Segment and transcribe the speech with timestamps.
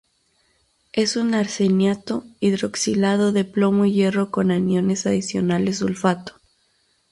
[0.93, 6.41] Es un arseniato hidroxilado de plomo y hierro con aniones adicionales sulfato.